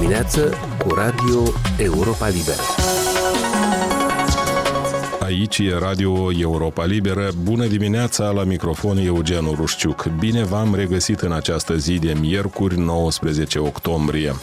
[0.00, 1.42] dimineață cu Radio
[1.76, 2.62] Europa Liberă.
[5.20, 7.28] Aici e Radio Europa Liberă.
[7.42, 10.06] Bună dimineața, la microfon Eugen Rușciuc.
[10.18, 14.34] Bine v-am regăsit în această zi de miercuri, 19 octombrie.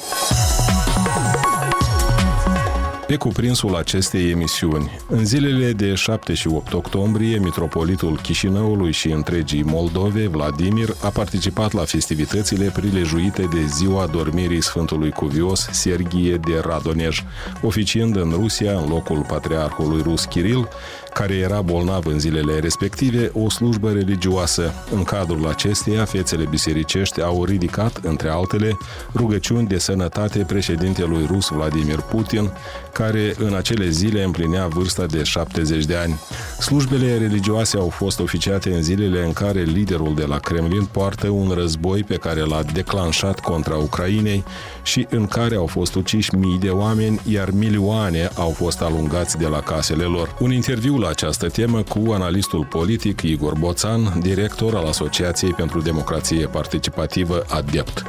[3.08, 9.64] Pe cuprinsul acestei emisiuni, în zilele de 7 și 8 octombrie, mitropolitul Chișinăului și întregii
[9.64, 17.24] Moldove, Vladimir, a participat la festivitățile prilejuite de ziua dormirii Sfântului Cuvios Serghie de Radonej,
[17.62, 20.68] oficiind în Rusia, în locul patriarhului rus Kiril,
[21.18, 24.74] care era bolnav în zilele respective, o slujbă religioasă.
[24.92, 28.78] În cadrul acesteia, fețele bisericești au ridicat, între altele,
[29.16, 32.52] rugăciuni de sănătate președintelui rus Vladimir Putin,
[32.94, 36.20] care în acele zile împlinea vârsta de 70 de ani.
[36.60, 41.52] Slujbele religioase au fost oficiate în zilele în care liderul de la Kremlin poartă un
[41.56, 44.44] război pe care l-a declanșat contra Ucrainei
[44.84, 49.48] și în care au fost uciși mii de oameni, iar milioane au fost alungați de
[49.48, 50.36] la casele lor.
[50.40, 56.48] Un interviu la această temă cu analistul politic Igor Boțan, director al Asociației pentru Democrație
[56.48, 58.06] Participativă ADEPT.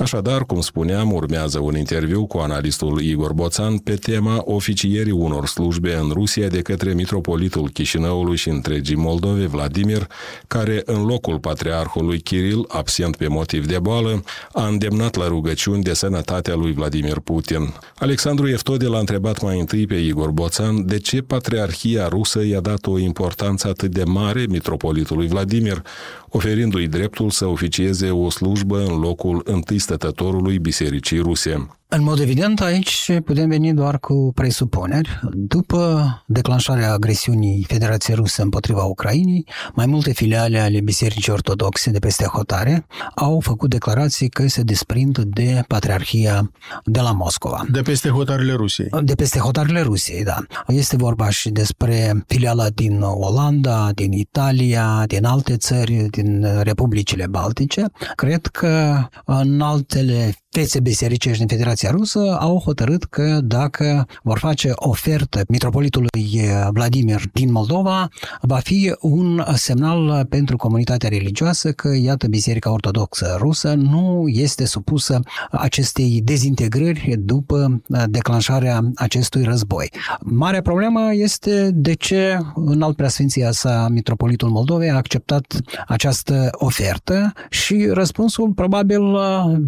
[0.00, 5.94] Așadar, cum spuneam, urmează un interviu cu analistul Igor Boțan pe tema oficierii unor slujbe
[5.94, 10.06] în Rusia de către mitropolitul Chișinăului și întregii Moldove, Vladimir,
[10.46, 15.92] care, în locul patriarhului Kiril, absent pe motiv de boală, a îndemnat la rugăciuni de
[15.92, 17.74] sănătatea lui Vladimir Putin.
[17.98, 22.86] Alexandru Eftode l-a întrebat mai întâi pe Igor Boțan de ce patriarhia rusă i-a dat
[22.86, 25.82] o importanță atât de mare mitropolitului Vladimir,
[26.28, 31.79] oferindu-i dreptul să oficieze o slujbă în locul întâi stătătorului Bisericii Ruse.
[31.92, 35.20] În mod evident, aici putem veni doar cu presupuneri.
[35.32, 42.24] După declanșarea agresiunii Federației Ruse împotriva Ucrainei, mai multe filiale ale Bisericii Ortodoxe de peste
[42.24, 46.50] hotare au făcut declarații că se desprind de Patriarhia
[46.84, 47.66] de la Moscova.
[47.70, 48.88] De peste hotarele Rusiei.
[49.02, 50.36] De peste hotarele Rusiei, da.
[50.66, 57.84] Este vorba și despre filiala din Olanda, din Italia, din alte țări, din Republicile Baltice.
[58.14, 64.70] Cred că în altele fețe bisericești din Federația Rusă au hotărât că dacă vor face
[64.74, 66.40] ofertă mitropolitului
[66.70, 68.08] Vladimir din Moldova,
[68.40, 75.20] va fi un semnal pentru comunitatea religioasă că, iată, Biserica Ortodoxă Rusă nu este supusă
[75.50, 79.92] acestei dezintegrări după declanșarea acestui război.
[80.20, 87.32] Marea problemă este de ce în alt preasfinția sa mitropolitul Moldovei a acceptat această ofertă
[87.50, 89.02] și răspunsul probabil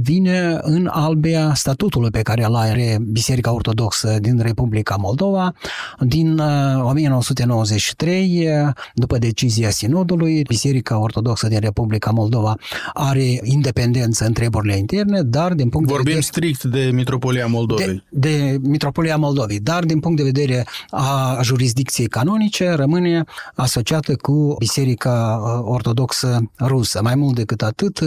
[0.03, 5.55] vine în albia statutului pe care îl are Biserica Ortodoxă din Republica Moldova
[6.01, 6.39] din
[6.83, 12.57] 1993, uh, după decizia Sinodului, Biserica Ortodoxă din Republica Moldova
[12.93, 16.27] are independență în treburile interne, dar din punct Vorbim de vedere...
[16.27, 18.05] strict de Mitropolia Moldovei.
[18.11, 24.55] De, de Mitropolia Moldovei, dar din punct de vedere a jurisdicției canonice rămâne asociată cu
[24.59, 27.01] Biserica uh, Ortodoxă Rusă.
[27.03, 28.01] Mai mult decât atât,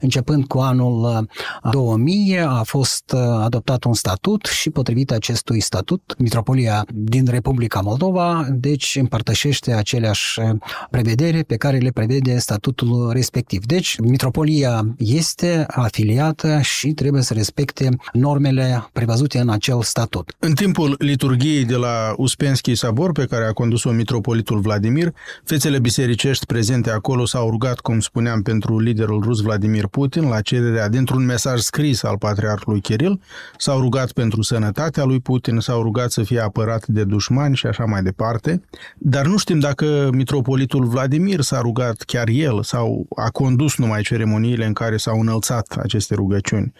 [0.00, 1.28] începând cu anul
[1.70, 7.80] 2000, 2000 a fost uh, adoptat un statut și potrivit acestui statut, Mitropolia din Republica
[7.80, 10.50] Moldova, deci împărtășește aceleași uh,
[10.90, 13.64] prevedere pe care le prevede statutul respectiv.
[13.64, 20.34] Deci, Mitropolia este afiliată și trebuie să respecte normele prevăzute în acel statut.
[20.38, 25.12] În timpul liturgiei de la Uspenski Sabor, pe care a condus-o mitropolitul Vladimir,
[25.44, 30.88] fețele bisericești prezente acolo s-au rugat, cum spuneam, pentru liderul rus Vladimir Putin la cererea
[30.88, 33.20] dintr-un mesaj scris al patriarhului Kiril,
[33.56, 37.84] s-au rugat pentru sănătatea lui Putin, s-au rugat să fie apărat de dușmani și așa
[37.84, 38.62] mai departe,
[38.98, 44.66] dar nu știm dacă mitropolitul Vladimir s-a rugat chiar el sau a condus numai ceremoniile
[44.66, 46.72] în care s-au înălțat aceste rugăciuni.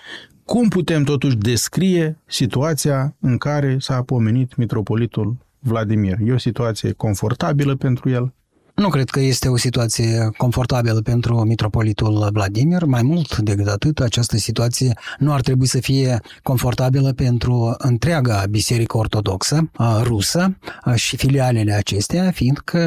[0.45, 6.17] Cum putem totuși descrie situația în care s-a pomenit mitropolitul Vladimir?
[6.25, 8.33] E o situație confortabilă pentru el?
[8.75, 12.85] Nu cred că este o situație confortabilă pentru mitropolitul Vladimir.
[12.85, 18.97] Mai mult decât atât, această situație nu ar trebui să fie confortabilă pentru întreaga biserică
[18.97, 19.71] ortodoxă
[20.03, 20.57] rusă
[20.95, 22.79] și filialele acesteia, fiindcă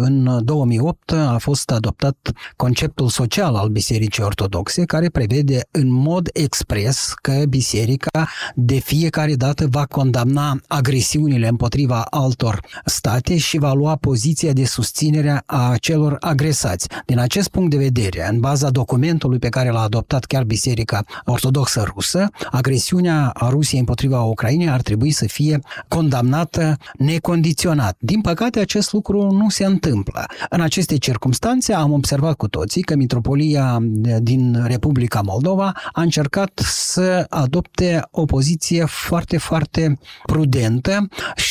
[0.00, 7.14] în 2008 a fost adoptat conceptul social al bisericii ortodoxe, care prevede în mod expres
[7.22, 14.52] că biserica de fiecare dată va condamna agresiunile împotriva altor state și va lua poziția
[14.52, 16.88] de susținere susținerea a celor agresați.
[17.06, 21.84] Din acest punct de vedere, în baza documentului pe care l-a adoptat chiar Biserica Ortodoxă
[21.94, 27.96] Rusă, agresiunea a Rusiei împotriva Ucrainei ar trebui să fie condamnată necondiționat.
[27.98, 30.26] Din păcate, acest lucru nu se întâmplă.
[30.50, 33.78] În aceste circunstanțe am observat cu toții că Mitropolia
[34.18, 41.49] din Republica Moldova a încercat să adopte o poziție foarte, foarte prudentă și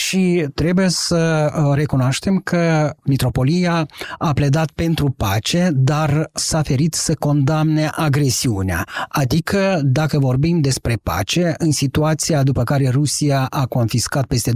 [0.53, 3.85] trebuie să uh, recunoaștem că Mitropolia
[4.17, 8.87] a pledat pentru pace, dar s-a ferit să condamne agresiunea.
[9.09, 14.53] Adică, dacă vorbim despre pace, în situația după care Rusia a confiscat peste 20%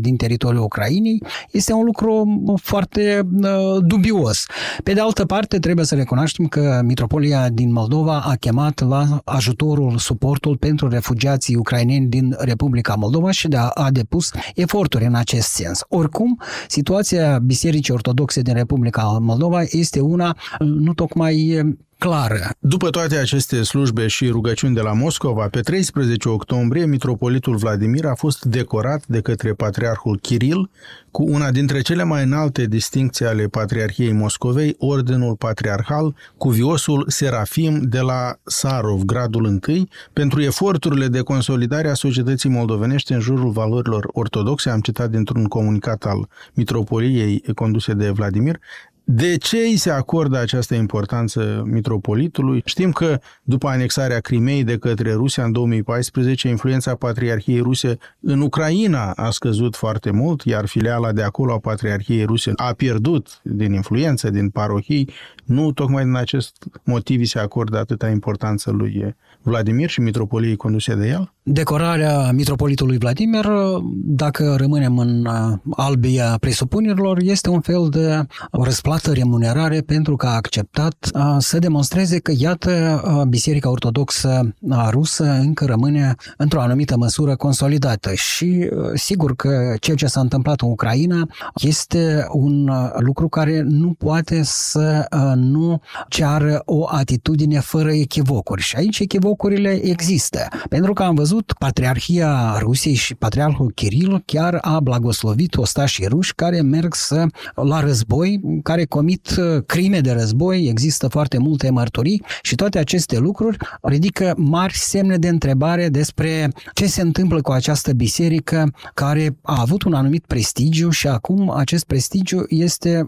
[0.00, 3.48] din teritoriul Ucrainei, este un lucru foarte uh,
[3.80, 4.46] dubios.
[4.82, 9.98] Pe de altă parte, trebuie să recunoaștem că Mitropolia din Moldova a chemat la ajutorul,
[9.98, 15.48] suportul pentru refugiații ucraineni din Republica Moldova și de a, a depus eforturi în acest
[15.48, 15.84] sens.
[15.88, 21.62] Oricum, situația Bisericii Ortodoxe din Republica Moldova este una nu tocmai
[22.02, 22.50] clară.
[22.58, 28.14] După toate aceste slujbe și rugăciuni de la Moscova, pe 13 octombrie, mitropolitul Vladimir a
[28.14, 30.70] fost decorat de către patriarhul Kiril
[31.10, 38.00] cu una dintre cele mai înalte distincții ale Patriarhiei Moscovei, Ordenul Patriarhal, cuviosul Serafim de
[38.00, 44.70] la Sarov, gradul 1, pentru eforturile de consolidare a societății moldovenești în jurul valorilor ortodoxe,
[44.70, 48.58] am citat dintr-un comunicat al mitropoliei conduse de Vladimir,
[49.04, 52.62] de ce îi se acordă această importanță mitropolitului?
[52.64, 59.10] Știm că după anexarea Crimei de către Rusia în 2014, influența Patriarhiei Ruse în Ucraina
[59.10, 64.30] a scăzut foarte mult, iar filiala de acolo a Patriarhiei Ruse a pierdut din influență,
[64.30, 65.10] din parohii.
[65.44, 70.94] Nu tocmai din acest motiv îi se acordă atâta importanță lui Vladimir și mitropoliei conduse
[70.94, 71.32] de el?
[71.42, 73.46] Decorarea mitropolitului Vladimir,
[73.94, 80.34] dacă rămânem în uh, albia presupunerilor, este un fel de răsplată remunerare pentru că a
[80.34, 84.54] acceptat uh, să demonstreze că, iată, uh, Biserica Ortodoxă
[84.90, 90.68] Rusă încă rămâne într-o anumită măsură consolidată și sigur că ceea ce s-a întâmplat în
[90.70, 98.62] Ucraina este un lucru care nu poate să nu ceară o atitudine fără echivocuri.
[98.62, 100.48] Și aici echivocurile există.
[100.68, 106.34] Pentru că am văzut văzut, Patriarhia Rusiei și Patriarhul Kiril chiar a blagoslovit ostașii ruși
[106.34, 112.22] care merg să la război, care comit uh, crime de război, există foarte multe mărturii
[112.42, 117.92] și toate aceste lucruri ridică mari semne de întrebare despre ce se întâmplă cu această
[117.92, 123.06] biserică care a avut un anumit prestigiu și acum acest prestigiu este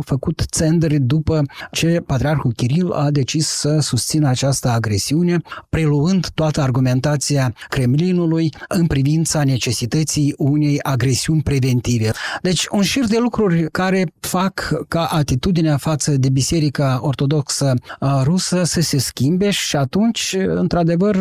[0.00, 5.38] făcut țendere după ce Patriarhul Kiril a decis să susțină această agresiune,
[5.68, 12.10] preluând toată argumentația Kremlinului în privința necesității unei agresiuni preventive.
[12.42, 17.74] Deci un șir de lucruri care fac ca atitudinea față de Biserica Ortodoxă
[18.22, 21.16] Rusă să se schimbe și atunci, într-adevăr,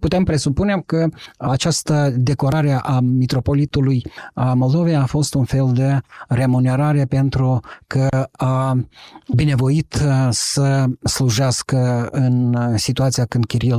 [0.00, 1.08] putem presupune că
[1.38, 4.02] această decorare a mitropolitului
[4.54, 5.98] Moldovei a fost un fel de
[6.28, 8.86] remunerare pentru că a
[9.34, 13.78] binevoit să slujească în situația când Kiril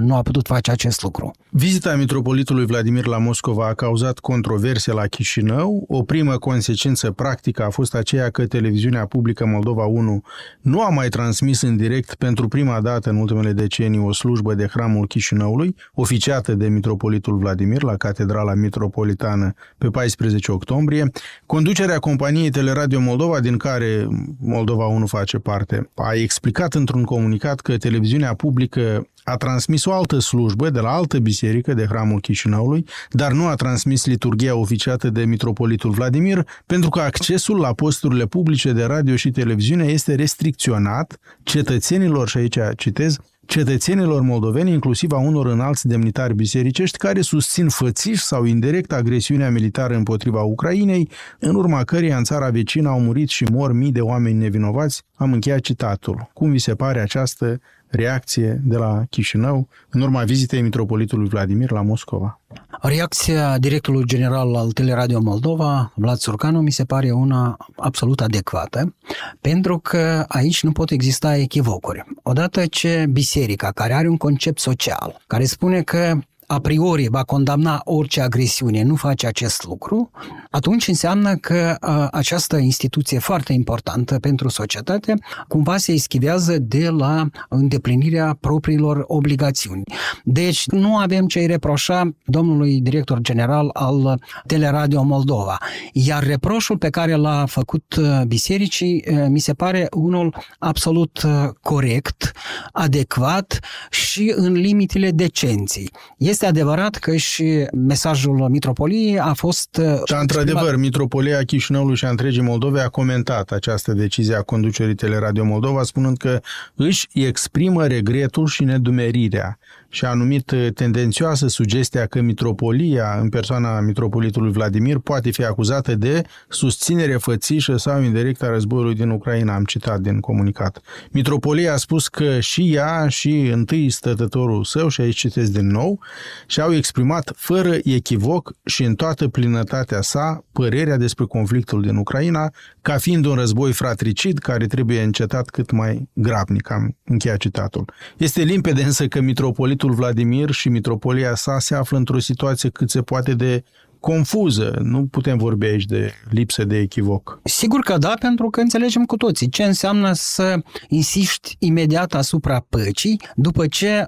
[0.00, 1.30] nu a putut face acest lucru.
[1.50, 5.84] Vizita mitropolitului Vladimir la Moscova a cauzat controverse la Chișinău.
[5.88, 10.22] O primă consecință practică a fost aceea că televiziunea publică Moldova 1
[10.60, 14.66] nu a mai transmis în direct pentru prima dată în ultimele decenii o slujbă de
[14.66, 21.10] hramul Chișinăului, oficiată de mitropolitul Vladimir la Catedrala Mitropolitană pe 14 octombrie.
[21.46, 24.08] Conducerea companiei Teleradio Moldova, din care
[24.40, 30.18] Moldova 1 face parte, a explicat într-un comunicat că televiziunea publică a transmis o altă
[30.18, 35.24] slujbă de la altă biserică de Hramul Chișinăului, dar nu a transmis liturgia oficiată de
[35.24, 42.28] Mitropolitul Vladimir, pentru că accesul la posturile publice de radio și televiziune este restricționat cetățenilor,
[42.28, 43.16] și aici citez,
[43.46, 49.94] cetățenilor moldoveni, inclusiv a unor înalți demnitari bisericești, care susțin fățiș sau indirect agresiunea militară
[49.94, 54.38] împotriva Ucrainei, în urma căreia în țara vecină au murit și mor mii de oameni
[54.38, 56.30] nevinovați, am încheiat citatul.
[56.32, 61.82] Cum vi se pare această reacție de la Chișinău în urma vizitei mitropolitului Vladimir la
[61.82, 62.40] Moscova?
[62.80, 68.94] Reacția directorului general al Teleradio Moldova, Vlad Surcanu, mi se pare una absolut adecvată,
[69.40, 72.04] pentru că aici nu pot exista echivocuri.
[72.22, 76.18] Odată ce biserica, care are un concept social, care spune că
[76.50, 80.10] a priori va condamna orice agresiune, nu face acest lucru,
[80.50, 85.14] atunci înseamnă că uh, această instituție foarte importantă pentru societate
[85.48, 89.82] cumva se eschivează de la îndeplinirea propriilor obligațiuni.
[90.24, 95.58] Deci nu avem ce-i reproșa domnului director general al Teleradio Moldova.
[95.92, 101.26] Iar reproșul pe care l-a făcut bisericii mi se pare unul absolut
[101.60, 102.32] corect,
[102.72, 105.90] adecvat și în limitele decenții.
[106.18, 109.80] Este adevărat că și mesajul mitropoliei a fost...
[110.10, 115.44] Da, într-adevăr, mitropolia Chișinăului și a întregii Moldove a comentat această decizie a conducerii Teleradio
[115.44, 116.40] Moldova, spunând că
[116.74, 119.58] își exprimă regretul și nedumerirea
[119.90, 126.22] și a numit tendențioasă sugestia că mitropolia, în persoana mitropolitului Vladimir, poate fi acuzată de
[126.48, 130.80] susținere fățișă sau indirectă a războiului din Ucraina, am citat din comunicat.
[131.10, 136.00] Mitropolia a spus că și ea și întâi stătătorul său, și aici citesc din nou,
[136.46, 142.96] și-au exprimat fără echivoc și în toată plinătatea sa părerea despre conflictul din Ucraina ca
[142.96, 146.70] fiind un război fratricid care trebuie încetat cât mai grabnic.
[146.70, 147.92] Am încheiat citatul.
[148.16, 153.02] Este limpede însă că mitropolitul Vladimir și mitropolia sa se află într-o situație cât se
[153.02, 153.64] poate de
[154.00, 154.78] confuză.
[154.82, 157.40] Nu putem vorbi aici de lipsă de echivoc.
[157.44, 163.20] Sigur că da, pentru că înțelegem cu toții ce înseamnă să insiști imediat asupra păcii
[163.34, 164.06] după ce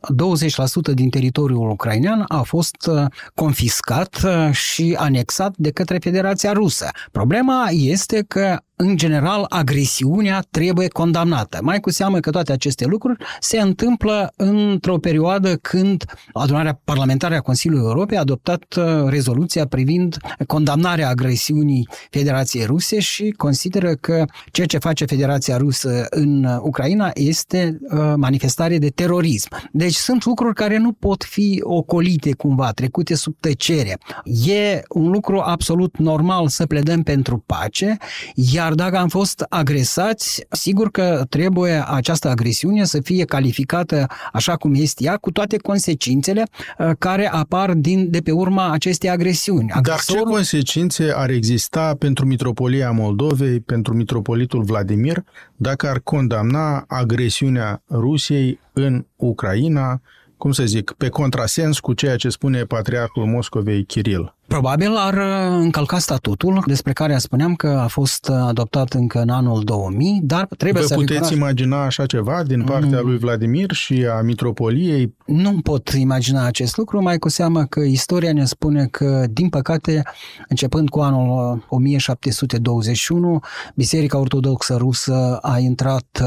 [0.92, 3.04] 20% din teritoriul ucrainean a fost uh,
[3.34, 6.88] confiscat uh, și anexat de către Federația Rusă.
[7.12, 11.58] Problema este că în general, agresiunea trebuie condamnată.
[11.62, 17.40] Mai cu seamă că toate aceste lucruri se întâmplă într-o perioadă când adunarea parlamentară a
[17.40, 24.66] Consiliului Europei a adoptat uh, rezoluția privind condamnarea agresiunii Federației Ruse și consideră că ceea
[24.66, 29.48] ce face Federația Rusă în Ucraina este uh, manifestare de terorism.
[29.72, 33.98] Deci sunt lucruri care nu pot fi ocolite cumva, trecute sub tăcere.
[34.46, 37.96] E un lucru absolut normal să pledăm pentru pace,
[38.34, 44.56] iar dar dacă am fost agresați, sigur că trebuie această agresiune să fie calificată așa
[44.56, 46.42] cum este ea, cu toate consecințele
[46.78, 49.70] uh, care apar din, de pe urma acestei agresiuni.
[49.70, 50.22] Agresorul...
[50.22, 55.24] Dar ce consecințe ar exista pentru Mitropolia Moldovei, pentru Mitropolitul Vladimir,
[55.56, 60.00] dacă ar condamna agresiunea Rusiei în Ucraina,
[60.36, 64.34] cum să zic, pe contrasens cu ceea ce spune Patriarhul Moscovei Kiril?
[64.50, 69.28] Probabil ar uh, încălca statutul despre care spuneam că a fost uh, adoptat încă în
[69.28, 71.36] anul 2000, dar trebuie Vă să puteți recunoaș...
[71.36, 73.08] imagina așa ceva din partea mm.
[73.08, 75.14] lui Vladimir și a mitropoliei?
[75.26, 80.02] Nu pot imagina acest lucru, mai cu seamă că istoria ne spune că, din păcate,
[80.48, 83.40] începând cu anul 1721, uh,
[83.74, 86.22] Biserica Ortodoxă Rusă a intrat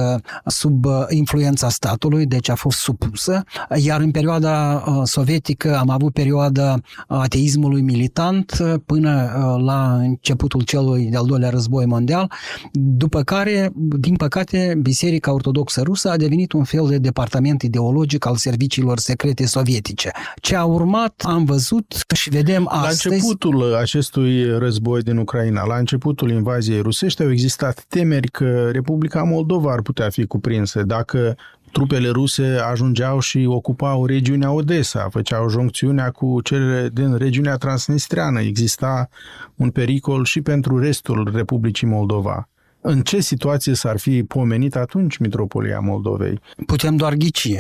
[0.46, 3.44] sub influența statului, deci a fost supusă,
[3.76, 6.76] iar în perioada sovietică am avut perioada
[7.08, 12.32] ateismului militar militant uh, până uh, la începutul celui de-al doilea război mondial,
[12.72, 18.36] după care, din păcate, Biserica Ortodoxă Rusă a devenit un fel de departament ideologic al
[18.36, 20.12] serviciilor secrete sovietice.
[20.42, 23.08] Ce a urmat, am văzut și vedem astăzi...
[23.08, 29.24] La începutul acestui război din Ucraina, la începutul invaziei rusești, au existat temeri că Republica
[29.24, 31.36] Moldova ar putea fi cuprinsă dacă
[31.74, 38.42] trupele ruse ajungeau și ocupau regiunea Odessa, făceau joncțiunea cu cele din regiunea transnistreană.
[38.42, 39.10] Exista
[39.56, 42.48] un pericol și pentru restul Republicii Moldova.
[42.86, 46.40] În ce situație s-ar fi pomenit atunci Mitropolia Moldovei?
[46.66, 47.58] Putem doar ghici,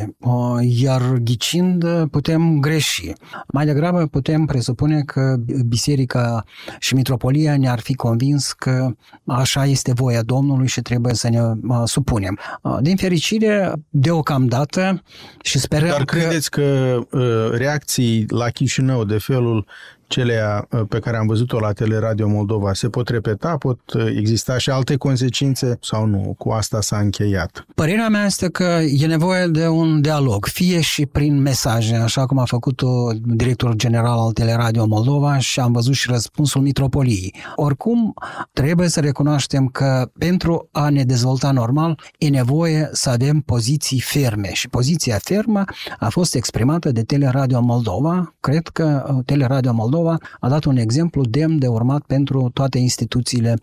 [0.62, 3.14] iar ghicind putem greși.
[3.48, 6.44] Mai degrabă putem presupune că biserica
[6.80, 11.40] și mitropolia ne-ar fi convins că așa este voia Domnului și trebuie să ne
[11.86, 12.40] supunem.
[12.82, 15.04] Din fericire, deocamdată
[15.44, 19.66] și sperăm Dar credeți că, că reacții la Chișinău de felul
[20.14, 23.58] celea uh, pe care am văzut-o la Teleradio Moldova se pot repeta?
[23.58, 26.36] Pot uh, exista și alte consecințe sau nu?
[26.38, 27.66] Cu asta s-a încheiat.
[27.76, 32.38] Părerea mea este că e nevoie de un dialog, fie și prin mesaje, așa cum
[32.38, 37.36] a făcut-o directorul general al Teleradio Moldova și am văzut și răspunsul Mitropoliei.
[37.56, 38.14] Oricum,
[38.52, 44.50] trebuie să recunoaștem că pentru a ne dezvolta normal e nevoie să avem poziții ferme
[44.54, 45.64] și poziția fermă
[46.00, 48.36] a fost exprimată de Teleradio Moldova.
[48.40, 52.78] Cred că uh, Teleradio Moldova Moldova a dat un exemplu demn de urmat pentru toate
[52.78, 53.56] instituțiile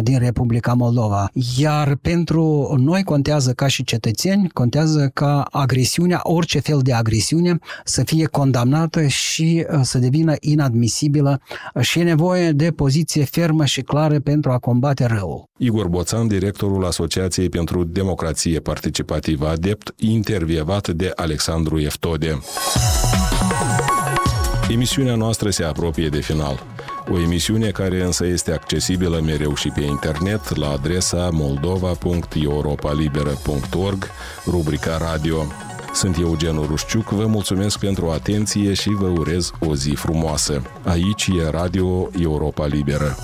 [0.00, 1.30] din Republica Moldova.
[1.58, 8.02] Iar pentru noi contează ca și cetățeni, contează ca agresiunea, orice fel de agresiune, să
[8.02, 11.40] fie condamnată și să devină inadmisibilă
[11.80, 15.44] și e nevoie de poziție fermă și clară pentru a combate răul.
[15.58, 22.38] Igor Boțan, directorul Asociației pentru Democrație Participativă Adept, intervievat de Alexandru Eftode.
[24.68, 26.62] Emisiunea noastră se apropie de final.
[27.10, 34.10] O emisiune care însă este accesibilă mereu și pe internet la adresa moldova.europalibera.org,
[34.46, 35.46] rubrica radio.
[35.94, 40.62] Sunt Eugen Rușciuc, vă mulțumesc pentru atenție și vă urez o zi frumoasă.
[40.84, 43.16] Aici e Radio Europa Liberă.